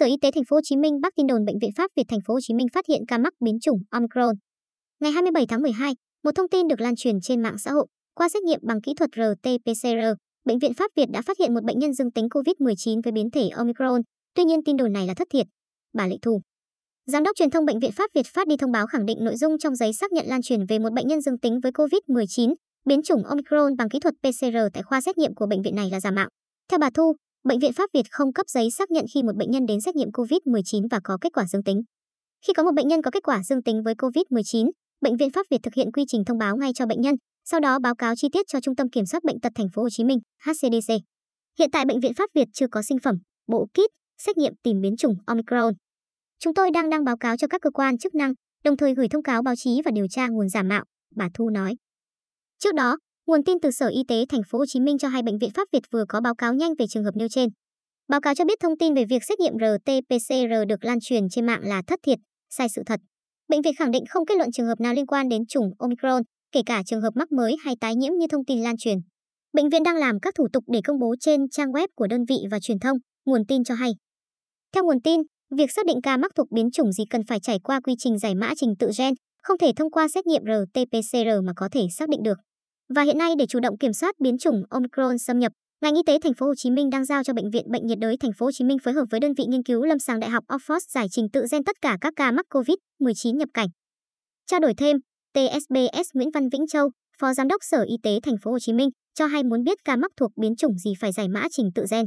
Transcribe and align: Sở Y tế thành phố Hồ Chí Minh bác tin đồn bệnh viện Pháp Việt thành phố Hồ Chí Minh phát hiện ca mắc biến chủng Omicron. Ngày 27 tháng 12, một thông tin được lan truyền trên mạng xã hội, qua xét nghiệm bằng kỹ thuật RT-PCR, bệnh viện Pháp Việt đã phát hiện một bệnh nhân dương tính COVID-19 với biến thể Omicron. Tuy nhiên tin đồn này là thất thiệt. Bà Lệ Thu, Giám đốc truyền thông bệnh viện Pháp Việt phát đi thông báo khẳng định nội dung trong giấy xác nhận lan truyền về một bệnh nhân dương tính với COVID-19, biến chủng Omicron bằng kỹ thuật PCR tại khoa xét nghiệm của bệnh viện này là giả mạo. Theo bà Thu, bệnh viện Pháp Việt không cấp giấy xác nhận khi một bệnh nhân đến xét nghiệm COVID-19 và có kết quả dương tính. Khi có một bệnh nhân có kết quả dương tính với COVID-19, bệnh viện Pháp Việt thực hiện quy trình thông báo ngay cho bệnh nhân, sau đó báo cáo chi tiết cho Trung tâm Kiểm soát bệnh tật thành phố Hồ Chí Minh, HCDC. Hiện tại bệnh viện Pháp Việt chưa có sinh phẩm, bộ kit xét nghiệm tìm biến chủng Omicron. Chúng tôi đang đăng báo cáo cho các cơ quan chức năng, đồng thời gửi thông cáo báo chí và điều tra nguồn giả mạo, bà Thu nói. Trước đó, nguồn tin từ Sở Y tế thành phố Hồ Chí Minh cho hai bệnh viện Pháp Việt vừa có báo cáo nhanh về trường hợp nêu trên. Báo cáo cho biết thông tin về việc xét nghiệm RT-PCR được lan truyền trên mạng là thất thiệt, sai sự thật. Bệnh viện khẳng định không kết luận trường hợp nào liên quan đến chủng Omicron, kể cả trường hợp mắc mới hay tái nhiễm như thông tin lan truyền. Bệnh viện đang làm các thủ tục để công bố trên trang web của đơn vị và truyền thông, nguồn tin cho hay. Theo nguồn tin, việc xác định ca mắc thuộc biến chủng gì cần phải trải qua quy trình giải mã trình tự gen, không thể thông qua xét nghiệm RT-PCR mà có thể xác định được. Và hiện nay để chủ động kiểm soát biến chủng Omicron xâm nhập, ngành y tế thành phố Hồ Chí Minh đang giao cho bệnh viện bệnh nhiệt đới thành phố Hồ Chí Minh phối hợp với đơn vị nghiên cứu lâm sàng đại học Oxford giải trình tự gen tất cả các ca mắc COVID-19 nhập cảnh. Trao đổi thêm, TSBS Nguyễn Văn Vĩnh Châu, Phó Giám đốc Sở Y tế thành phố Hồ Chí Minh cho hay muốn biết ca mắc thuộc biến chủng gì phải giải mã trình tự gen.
Sở 0.00 0.06
Y 0.06 0.16
tế 0.22 0.30
thành 0.30 0.44
phố 0.44 0.56
Hồ 0.56 0.60
Chí 0.64 0.76
Minh 0.76 1.00
bác 1.00 1.14
tin 1.16 1.26
đồn 1.26 1.44
bệnh 1.44 1.58
viện 1.58 1.70
Pháp 1.76 1.90
Việt 1.96 2.04
thành 2.08 2.20
phố 2.26 2.34
Hồ 2.34 2.40
Chí 2.42 2.54
Minh 2.54 2.66
phát 2.74 2.84
hiện 2.88 3.02
ca 3.08 3.18
mắc 3.18 3.32
biến 3.44 3.60
chủng 3.60 3.78
Omicron. 3.90 4.34
Ngày 5.00 5.12
27 5.12 5.46
tháng 5.46 5.62
12, 5.62 5.92
một 6.24 6.30
thông 6.34 6.48
tin 6.48 6.68
được 6.68 6.80
lan 6.80 6.96
truyền 6.96 7.20
trên 7.22 7.42
mạng 7.42 7.58
xã 7.58 7.70
hội, 7.70 7.86
qua 8.14 8.28
xét 8.28 8.42
nghiệm 8.42 8.60
bằng 8.62 8.80
kỹ 8.80 8.94
thuật 8.96 9.10
RT-PCR, 9.10 10.14
bệnh 10.44 10.58
viện 10.58 10.74
Pháp 10.74 10.90
Việt 10.96 11.06
đã 11.12 11.22
phát 11.22 11.38
hiện 11.38 11.54
một 11.54 11.64
bệnh 11.64 11.78
nhân 11.78 11.92
dương 11.92 12.12
tính 12.12 12.28
COVID-19 12.28 13.00
với 13.04 13.12
biến 13.12 13.30
thể 13.30 13.48
Omicron. 13.48 14.00
Tuy 14.34 14.44
nhiên 14.44 14.60
tin 14.64 14.76
đồn 14.76 14.92
này 14.92 15.06
là 15.06 15.14
thất 15.14 15.28
thiệt. 15.30 15.46
Bà 15.92 16.06
Lệ 16.06 16.16
Thu, 16.22 16.40
Giám 17.06 17.22
đốc 17.22 17.36
truyền 17.36 17.50
thông 17.50 17.64
bệnh 17.64 17.80
viện 17.80 17.92
Pháp 17.92 18.10
Việt 18.14 18.26
phát 18.34 18.48
đi 18.48 18.56
thông 18.56 18.72
báo 18.72 18.86
khẳng 18.86 19.06
định 19.06 19.18
nội 19.20 19.36
dung 19.36 19.58
trong 19.58 19.76
giấy 19.76 19.92
xác 19.92 20.12
nhận 20.12 20.26
lan 20.26 20.42
truyền 20.42 20.66
về 20.66 20.78
một 20.78 20.92
bệnh 20.92 21.06
nhân 21.06 21.20
dương 21.20 21.38
tính 21.38 21.60
với 21.62 21.72
COVID-19, 21.72 22.54
biến 22.86 23.02
chủng 23.02 23.24
Omicron 23.24 23.76
bằng 23.76 23.88
kỹ 23.88 23.98
thuật 24.00 24.14
PCR 24.22 24.56
tại 24.72 24.82
khoa 24.82 25.00
xét 25.00 25.18
nghiệm 25.18 25.34
của 25.34 25.46
bệnh 25.46 25.62
viện 25.62 25.76
này 25.76 25.90
là 25.90 26.00
giả 26.00 26.10
mạo. 26.10 26.28
Theo 26.70 26.78
bà 26.78 26.90
Thu, 26.90 27.14
bệnh 27.44 27.58
viện 27.58 27.72
Pháp 27.72 27.90
Việt 27.94 28.06
không 28.10 28.32
cấp 28.32 28.46
giấy 28.48 28.70
xác 28.70 28.90
nhận 28.90 29.04
khi 29.14 29.22
một 29.22 29.36
bệnh 29.36 29.50
nhân 29.50 29.66
đến 29.66 29.80
xét 29.80 29.96
nghiệm 29.96 30.08
COVID-19 30.08 30.86
và 30.90 31.00
có 31.04 31.18
kết 31.20 31.32
quả 31.32 31.44
dương 31.46 31.64
tính. 31.64 31.82
Khi 32.46 32.52
có 32.52 32.62
một 32.62 32.74
bệnh 32.74 32.88
nhân 32.88 33.02
có 33.02 33.10
kết 33.10 33.22
quả 33.22 33.42
dương 33.42 33.62
tính 33.62 33.82
với 33.82 33.94
COVID-19, 33.94 34.70
bệnh 35.00 35.16
viện 35.16 35.30
Pháp 35.30 35.46
Việt 35.50 35.58
thực 35.62 35.74
hiện 35.74 35.92
quy 35.92 36.04
trình 36.08 36.24
thông 36.24 36.38
báo 36.38 36.56
ngay 36.56 36.70
cho 36.74 36.86
bệnh 36.86 37.00
nhân, 37.00 37.14
sau 37.44 37.60
đó 37.60 37.78
báo 37.78 37.94
cáo 37.94 38.16
chi 38.16 38.28
tiết 38.32 38.46
cho 38.48 38.60
Trung 38.60 38.76
tâm 38.76 38.90
Kiểm 38.90 39.06
soát 39.06 39.24
bệnh 39.24 39.40
tật 39.40 39.52
thành 39.54 39.66
phố 39.74 39.82
Hồ 39.82 39.88
Chí 39.90 40.04
Minh, 40.04 40.18
HCDC. 40.46 40.94
Hiện 41.58 41.70
tại 41.70 41.84
bệnh 41.84 42.00
viện 42.00 42.14
Pháp 42.14 42.30
Việt 42.34 42.48
chưa 42.52 42.66
có 42.70 42.82
sinh 42.82 42.98
phẩm, 42.98 43.14
bộ 43.46 43.66
kit 43.74 43.90
xét 44.18 44.36
nghiệm 44.36 44.52
tìm 44.62 44.80
biến 44.80 44.96
chủng 44.96 45.14
Omicron. 45.26 45.74
Chúng 46.38 46.54
tôi 46.54 46.70
đang 46.70 46.90
đăng 46.90 47.04
báo 47.04 47.16
cáo 47.16 47.36
cho 47.36 47.46
các 47.46 47.60
cơ 47.62 47.70
quan 47.70 47.98
chức 47.98 48.14
năng, 48.14 48.32
đồng 48.64 48.76
thời 48.76 48.94
gửi 48.94 49.08
thông 49.08 49.22
cáo 49.22 49.42
báo 49.42 49.54
chí 49.56 49.80
và 49.84 49.90
điều 49.94 50.06
tra 50.10 50.28
nguồn 50.28 50.48
giả 50.48 50.62
mạo, 50.62 50.84
bà 51.16 51.28
Thu 51.34 51.50
nói. 51.50 51.76
Trước 52.58 52.74
đó, 52.74 52.96
nguồn 53.26 53.44
tin 53.44 53.60
từ 53.62 53.70
Sở 53.70 53.88
Y 53.88 54.02
tế 54.08 54.24
thành 54.28 54.42
phố 54.50 54.58
Hồ 54.58 54.64
Chí 54.66 54.80
Minh 54.80 54.98
cho 54.98 55.08
hai 55.08 55.22
bệnh 55.22 55.38
viện 55.38 55.50
Pháp 55.54 55.68
Việt 55.72 55.82
vừa 55.90 56.04
có 56.08 56.20
báo 56.20 56.34
cáo 56.34 56.54
nhanh 56.54 56.74
về 56.78 56.86
trường 56.86 57.04
hợp 57.04 57.16
nêu 57.16 57.28
trên. 57.28 57.48
Báo 58.08 58.20
cáo 58.20 58.34
cho 58.34 58.44
biết 58.44 58.58
thông 58.60 58.78
tin 58.78 58.94
về 58.94 59.04
việc 59.04 59.24
xét 59.24 59.40
nghiệm 59.40 59.54
RT-PCR 59.54 60.66
được 60.66 60.84
lan 60.84 60.98
truyền 61.00 61.28
trên 61.28 61.46
mạng 61.46 61.60
là 61.62 61.82
thất 61.86 62.00
thiệt, 62.06 62.18
sai 62.50 62.68
sự 62.68 62.82
thật. 62.86 63.00
Bệnh 63.48 63.62
viện 63.62 63.74
khẳng 63.78 63.90
định 63.90 64.04
không 64.08 64.26
kết 64.26 64.34
luận 64.38 64.52
trường 64.52 64.66
hợp 64.66 64.80
nào 64.80 64.94
liên 64.94 65.06
quan 65.06 65.28
đến 65.28 65.46
chủng 65.46 65.70
Omicron, 65.78 66.22
kể 66.52 66.62
cả 66.66 66.82
trường 66.86 67.00
hợp 67.00 67.10
mắc 67.14 67.32
mới 67.32 67.56
hay 67.64 67.74
tái 67.80 67.94
nhiễm 67.96 68.12
như 68.18 68.26
thông 68.30 68.44
tin 68.44 68.62
lan 68.62 68.76
truyền. 68.76 68.98
Bệnh 69.52 69.68
viện 69.68 69.82
đang 69.82 69.96
làm 69.96 70.20
các 70.22 70.34
thủ 70.34 70.48
tục 70.52 70.64
để 70.66 70.80
công 70.84 70.98
bố 70.98 71.14
trên 71.20 71.48
trang 71.48 71.72
web 71.72 71.88
của 71.96 72.06
đơn 72.06 72.24
vị 72.28 72.36
và 72.50 72.60
truyền 72.60 72.78
thông, 72.78 72.96
nguồn 73.26 73.46
tin 73.48 73.64
cho 73.64 73.74
hay. 73.74 73.90
Theo 74.74 74.84
nguồn 74.84 75.02
tin, 75.02 75.20
việc 75.56 75.72
xác 75.72 75.86
định 75.86 76.02
ca 76.02 76.16
mắc 76.16 76.32
thuộc 76.36 76.46
biến 76.50 76.70
chủng 76.70 76.92
gì 76.92 77.04
cần 77.10 77.22
phải 77.28 77.40
trải 77.40 77.58
qua 77.64 77.80
quy 77.80 77.94
trình 77.98 78.18
giải 78.18 78.34
mã 78.34 78.52
trình 78.56 78.74
tự 78.78 78.90
gen, 78.98 79.14
không 79.42 79.58
thể 79.58 79.72
thông 79.76 79.90
qua 79.90 80.08
xét 80.08 80.26
nghiệm 80.26 80.42
RT-PCR 80.42 81.44
mà 81.44 81.52
có 81.56 81.68
thể 81.72 81.86
xác 81.98 82.08
định 82.08 82.22
được. 82.22 82.38
Và 82.94 83.02
hiện 83.02 83.18
nay 83.18 83.32
để 83.38 83.46
chủ 83.46 83.60
động 83.60 83.78
kiểm 83.78 83.92
soát 83.92 84.14
biến 84.20 84.38
chủng 84.38 84.62
Omicron 84.70 85.18
xâm 85.18 85.38
nhập, 85.38 85.52
ngành 85.80 85.94
y 85.94 86.02
tế 86.06 86.18
thành 86.22 86.34
phố 86.34 86.46
Hồ 86.46 86.54
Chí 86.54 86.70
Minh 86.70 86.90
đang 86.90 87.04
giao 87.04 87.24
cho 87.24 87.32
bệnh 87.32 87.50
viện 87.50 87.70
bệnh 87.70 87.86
nhiệt 87.86 87.98
đới 87.98 88.16
thành 88.16 88.32
phố 88.38 88.46
Hồ 88.46 88.52
Chí 88.52 88.64
Minh 88.64 88.78
phối 88.78 88.94
hợp 88.94 89.04
với 89.10 89.20
đơn 89.20 89.32
vị 89.34 89.44
nghiên 89.48 89.62
cứu 89.62 89.84
lâm 89.84 89.98
sàng 89.98 90.20
đại 90.20 90.30
học 90.30 90.44
Oxford 90.48 90.78
giải 90.88 91.06
trình 91.10 91.26
tự 91.32 91.44
gen 91.52 91.64
tất 91.64 91.76
cả 91.82 91.96
các 92.00 92.12
ca 92.16 92.30
mắc 92.30 92.46
COVID-19 92.50 93.36
nhập 93.36 93.48
cảnh. 93.54 93.68
Trao 94.46 94.60
đổi 94.60 94.74
thêm, 94.74 94.96
TSBS 95.34 96.08
Nguyễn 96.14 96.30
Văn 96.34 96.48
Vĩnh 96.48 96.66
Châu, 96.66 96.90
Phó 97.20 97.34
Giám 97.34 97.48
đốc 97.48 97.60
Sở 97.64 97.84
Y 97.88 97.96
tế 98.02 98.18
thành 98.22 98.36
phố 98.42 98.50
Hồ 98.50 98.58
Chí 98.58 98.72
Minh 98.72 98.88
cho 99.14 99.26
hay 99.26 99.42
muốn 99.42 99.62
biết 99.64 99.78
ca 99.84 99.96
mắc 99.96 100.10
thuộc 100.16 100.30
biến 100.40 100.56
chủng 100.56 100.78
gì 100.78 100.92
phải 101.00 101.12
giải 101.12 101.28
mã 101.28 101.46
trình 101.50 101.70
tự 101.74 101.84
gen. 101.90 102.06